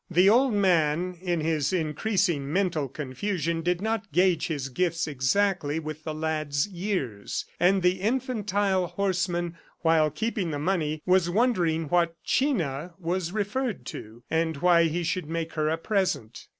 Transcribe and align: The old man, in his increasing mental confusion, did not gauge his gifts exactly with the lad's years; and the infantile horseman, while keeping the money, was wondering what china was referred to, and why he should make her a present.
The 0.09 0.29
old 0.31 0.53
man, 0.55 1.15
in 1.21 1.41
his 1.41 1.71
increasing 1.71 2.51
mental 2.51 2.87
confusion, 2.87 3.61
did 3.61 3.81
not 3.83 4.11
gauge 4.11 4.47
his 4.47 4.69
gifts 4.69 5.05
exactly 5.05 5.77
with 5.77 6.05
the 6.05 6.13
lad's 6.15 6.67
years; 6.67 7.45
and 7.59 7.83
the 7.83 8.01
infantile 8.01 8.87
horseman, 8.87 9.59
while 9.81 10.09
keeping 10.09 10.49
the 10.49 10.57
money, 10.57 11.03
was 11.05 11.29
wondering 11.29 11.87
what 11.87 12.15
china 12.23 12.95
was 12.97 13.31
referred 13.31 13.85
to, 13.85 14.23
and 14.27 14.57
why 14.57 14.85
he 14.85 15.03
should 15.03 15.29
make 15.29 15.53
her 15.53 15.69
a 15.69 15.77
present. 15.77 16.47